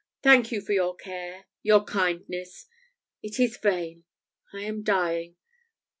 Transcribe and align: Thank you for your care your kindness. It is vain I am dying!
Thank 0.23 0.51
you 0.51 0.61
for 0.61 0.71
your 0.73 0.95
care 0.95 1.45
your 1.61 1.83
kindness. 1.83 2.65
It 3.21 3.39
is 3.39 3.55
vain 3.57 4.03
I 4.51 4.61
am 4.63 4.81
dying! 4.81 5.35